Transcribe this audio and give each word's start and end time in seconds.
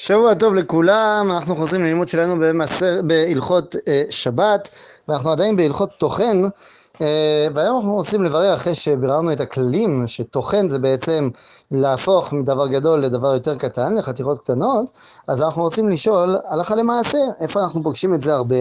שבוע 0.00 0.34
טוב 0.34 0.54
לכולם, 0.54 1.28
אנחנו 1.30 1.56
חוזרים 1.56 1.82
ללימוד 1.82 2.08
שלנו 2.08 2.36
במסר, 2.40 3.02
בהלכות 3.02 3.76
אה, 3.88 4.02
שבת 4.10 4.68
ואנחנו 5.08 5.30
עדיין 5.32 5.56
בהלכות 5.56 5.90
טוחן 5.98 6.42
והיום 7.54 7.76
אנחנו 7.76 7.94
רוצים 7.94 8.24
לברר 8.24 8.54
אחרי 8.54 8.74
שביררנו 8.74 9.32
את 9.32 9.40
הכללים 9.40 10.06
שטוחן 10.06 10.68
זה 10.68 10.78
בעצם 10.78 11.28
להפוך 11.70 12.32
מדבר 12.32 12.66
גדול 12.66 13.00
לדבר 13.00 13.34
יותר 13.34 13.56
קטן, 13.56 13.94
לחתיכות 13.94 14.40
קטנות 14.40 14.90
אז 15.28 15.42
אנחנו 15.42 15.62
רוצים 15.62 15.88
לשאול 15.88 16.36
הלכה 16.48 16.74
למעשה 16.74 17.18
איפה 17.40 17.60
אנחנו 17.60 17.82
פוגשים 17.82 18.14
את 18.14 18.20
זה 18.20 18.34
הרבה? 18.34 18.56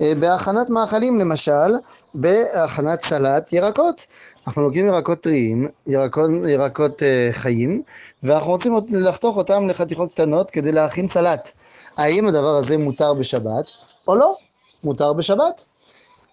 אה, 0.00 0.12
בהכנת 0.20 0.70
מאכלים 0.70 1.20
למשל 1.20 1.74
בהכנת 2.14 3.04
סלט 3.04 3.52
ירקות. 3.52 4.06
אנחנו 4.46 4.62
לוקחים 4.62 4.86
ירקות 4.86 5.20
טריים, 5.20 5.68
ירקות, 5.86 6.30
ירקות 6.48 7.02
אה, 7.02 7.28
חיים 7.32 7.82
ואנחנו 8.22 8.50
רוצים 8.50 8.76
לחתוך 8.92 9.36
אותם 9.36 9.68
לחתיכות 9.68 10.12
קטנות 10.12 10.50
כדי 10.50 10.72
להכין 10.72 11.08
סלט. 11.08 11.50
האם 11.96 12.28
הדבר 12.28 12.56
הזה 12.56 12.78
מותר 12.78 13.14
בשבת 13.14 13.64
או 14.08 14.16
לא? 14.16 14.36
מותר 14.84 15.12
בשבת 15.12 15.64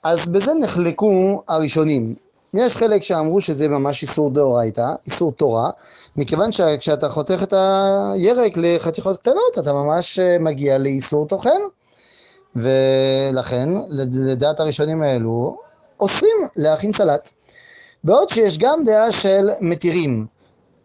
אז 0.03 0.27
בזה 0.27 0.53
נחלקו 0.53 1.43
הראשונים. 1.47 2.15
יש 2.53 2.77
חלק 2.77 3.03
שאמרו 3.03 3.41
שזה 3.41 3.67
ממש 3.67 4.01
איסור 4.01 4.29
דאורייתא, 4.29 4.87
איסור 5.05 5.31
תורה, 5.31 5.69
מכיוון 6.15 6.51
שכשאתה 6.51 7.09
חותך 7.09 7.43
את 7.43 7.53
הירק 7.53 8.53
לחתיכות 8.55 9.21
קטנות, 9.21 9.59
אתה 9.59 9.73
ממש 9.73 10.19
אה, 10.19 10.37
מגיע 10.39 10.77
לאיסור 10.77 11.27
טוחן, 11.27 11.59
ולכן, 12.55 13.69
לדעת 13.89 14.59
הראשונים 14.59 15.03
האלו, 15.03 15.57
אוסרים 15.99 16.35
להכין 16.55 16.93
סלט. 16.93 17.29
בעוד 18.03 18.29
שיש 18.29 18.57
גם 18.57 18.83
דעה 18.85 19.11
של 19.11 19.49
מתירים. 19.61 20.25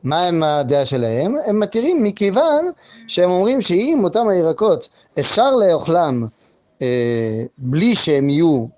מה 0.05 0.23
הם 0.23 0.43
הדעה 0.43 0.87
שלהם? 0.87 1.35
הם 1.47 1.61
מתירים 1.61 2.03
מכיוון 2.03 2.65
שהם 3.09 3.30
אומרים 3.30 3.61
שאם 3.61 4.01
אותם 4.05 4.29
הירקות 4.29 4.89
אפשר 5.19 5.57
לאוכלם 5.57 6.27
אה, 6.82 7.43
בלי 7.59 7.97
שהם 7.97 8.30
יהיו 8.30 8.77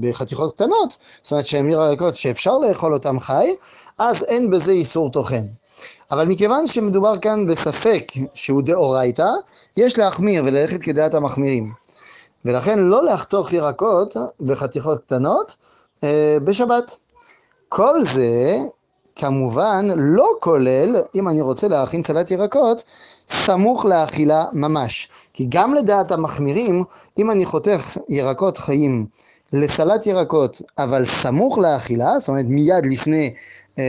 בחתיכות 0.00 0.54
קטנות, 0.54 0.96
זאת 1.22 1.30
אומרת 1.30 1.46
שהן 1.46 1.70
ירקות 1.70 2.16
שאפשר 2.16 2.58
לאכול 2.58 2.94
אותן 2.94 3.20
חי, 3.20 3.54
אז 3.98 4.24
אין 4.24 4.50
בזה 4.50 4.70
איסור 4.70 5.10
טוחן. 5.10 5.44
אבל 6.10 6.26
מכיוון 6.26 6.66
שמדובר 6.66 7.18
כאן 7.18 7.46
בספק 7.46 8.12
שהוא 8.34 8.62
דאורייתא, 8.62 9.28
יש 9.76 9.98
להחמיר 9.98 10.42
וללכת 10.46 10.82
כדעת 10.82 11.14
המחמירים. 11.14 11.72
ולכן 12.44 12.78
לא 12.78 13.04
לחתוך 13.04 13.52
ירקות 13.52 14.16
בחתיכות 14.40 15.02
קטנות 15.06 15.56
אה, 16.04 16.36
בשבת. 16.44 16.96
כל 17.68 18.04
זה 18.04 18.56
כמובן 19.16 19.86
לא 19.96 20.28
כולל, 20.40 20.96
אם 21.14 21.28
אני 21.28 21.40
רוצה 21.40 21.68
להכין 21.68 22.02
סלט 22.04 22.30
ירקות, 22.30 22.84
סמוך 23.28 23.84
לאכילה 23.84 24.44
ממש. 24.52 25.08
כי 25.32 25.46
גם 25.48 25.74
לדעת 25.74 26.12
המחמירים, 26.12 26.84
אם 27.18 27.30
אני 27.30 27.44
חותך 27.44 27.96
ירקות 28.08 28.56
חיים 28.56 29.06
לסלט 29.52 30.06
ירקות, 30.06 30.62
אבל 30.78 31.04
סמוך 31.04 31.58
לאכילה, 31.58 32.18
זאת 32.18 32.28
אומרת 32.28 32.46
מיד 32.48 32.86
לפני 32.86 33.34
אה, 33.78 33.84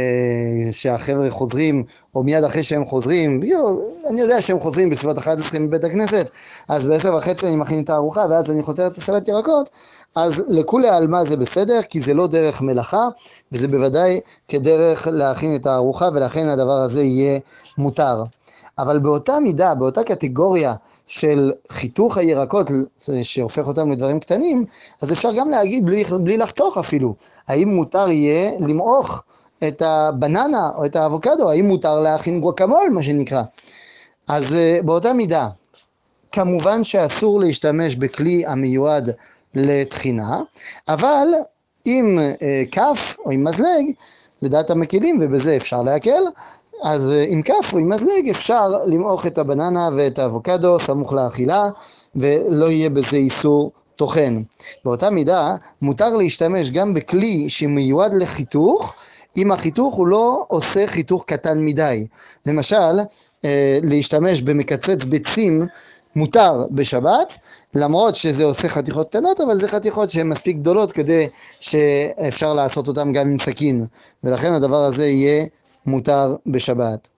שהחבר'ה 0.72 1.32
חוזרים, 1.32 1.84
או 2.16 2.24
מיד 2.24 2.44
אחרי 2.44 2.64
שהם 2.64 2.86
חוזרים, 2.86 3.44
יו, 3.44 3.78
אני 4.10 4.22
יודע 4.22 4.42
שהם 4.42 4.60
חוזרים 4.60 4.90
בסביבות 4.90 5.18
11 5.18 5.60
מבית 5.60 5.84
הכנסת, 5.84 6.30
אז 6.68 6.86
בעשר 6.86 7.16
וחצי 7.16 7.48
אני 7.48 7.56
מכין 7.56 7.84
את 7.84 7.90
הארוחה, 7.90 8.26
ואז 8.30 8.52
אני 8.52 8.64
חותר 8.64 8.88
את 8.88 8.98
הסלט 8.98 9.28
ירקות, 9.28 9.70
אז 10.16 10.34
לכולי 10.48 10.90
עלמא 10.90 11.24
זה 11.24 11.38
בסדר, 11.38 11.80
כי 11.90 12.02
זה 12.02 12.14
לא 12.14 12.28
דרך 12.28 12.62
מלאכה, 12.62 13.08
וזה 13.52 13.68
בוודאי 13.68 14.20
כדרך 14.48 15.08
להכין 15.12 15.56
את 15.56 15.66
הארוחה, 15.66 16.10
ולכן 16.14 16.48
הדבר 16.48 16.82
הזה 16.82 17.04
יהיה 17.04 17.40
מותר. 17.78 18.24
אבל 18.80 19.00
באותה 19.00 19.40
מידה, 19.40 19.76
באותה 19.76 20.04
קטגוריה 20.04 20.74
של 21.08 21.52
חיתוך 21.70 22.18
הירקות 22.18 22.72
שהופך 23.24 23.68
אותם 23.68 23.92
לדברים 23.92 24.20
קטנים, 24.20 24.66
אז 25.02 25.12
אפשר 25.12 25.30
גם 25.38 25.50
להגיד 25.50 25.86
בלי, 25.86 26.04
בלי 26.20 26.38
לחתוך 26.38 26.78
אפילו, 26.78 27.16
האם 27.48 27.70
מותר 27.70 28.10
יהיה 28.10 28.52
למעוך 28.60 29.24
את 29.68 29.82
הבננה 29.82 30.70
או 30.76 30.86
את 30.86 30.96
האבוקדו, 30.96 31.52
האם 31.52 31.66
מותר 31.66 32.00
להכין 32.00 32.42
גואקמול 32.42 32.90
מה 32.94 33.04
שנקרא. 33.04 33.44
אז 34.28 34.56
אה, 34.56 34.80
באותה 34.86 35.14
מידה, 35.14 35.48
כמובן 36.32 36.84
שאסור 36.84 37.40
להשתמש 37.40 37.96
בכלי 37.96 38.46
המיועד 38.46 39.10
לתחינה, 39.56 40.42
אבל 40.88 41.28
עם 41.86 42.20
אה, 42.20 42.64
כף 42.72 43.16
או 43.26 43.32
עם 43.32 43.44
מזלג, 43.44 43.86
לדעת 44.42 44.70
המקלים 44.70 45.20
ובזה 45.22 45.56
אפשר 45.56 45.84
להקל, 45.84 46.24
אז 46.84 47.14
עם 47.28 47.42
כף 47.42 47.74
או 47.74 47.78
עם 47.78 47.90
מזלג 47.90 48.30
אפשר 48.30 48.70
למעוך 48.86 49.26
את 49.28 49.38
הבננה 49.38 49.90
ואת 49.96 50.20
האבוקדו 50.20 50.80
סמוך 50.80 51.14
לאכילה 51.14 51.64
ולא 52.16 52.66
יהיה 52.66 52.90
בזה 52.90 53.18
איסור 53.18 53.72
טוחן. 53.96 54.42
באותה 54.86 55.10
מידה 55.10 55.56
מותר 55.82 56.16
להשתמש 56.16 56.72
גם 56.72 56.94
בכלי 56.94 57.50
שמיועד 57.50 58.14
לחיתוך 58.14 58.96
אם 59.38 59.52
החיתוך 59.52 59.96
הוא 59.96 60.08
לא 60.08 60.46
עושה 60.48 60.88
חיתוך 60.88 61.24
קטן 61.28 61.66
מדי. 61.66 62.08
למשל, 62.46 63.00
אה, 63.46 63.80
להשתמש 63.84 64.42
במקצץ 64.42 65.04
ביצים 65.04 65.66
מותר 66.16 66.66
בשבת, 66.72 67.38
למרות 67.74 68.16
שזה 68.16 68.44
עושה 68.44 68.70
חתיכות 68.70 69.10
קטנות, 69.10 69.42
אבל 69.42 69.58
זה 69.58 69.68
חתיכות 69.68 70.12
שהן 70.12 70.30
מספיק 70.30 70.58
גדולות 70.58 70.92
כדי 70.92 71.28
שאפשר 71.60 72.54
לעשות 72.54 72.88
אותן 72.88 73.14
גם 73.14 73.28
עם 73.28 73.40
סכין, 73.40 73.86
ולכן 74.24 74.54
הדבר 74.54 74.84
הזה 74.84 75.08
יהיה 75.08 75.46
מותר 75.88 76.36
בשבת. 76.46 77.10